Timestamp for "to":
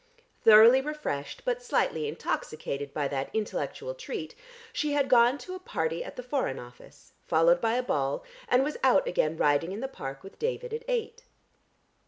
5.37-5.53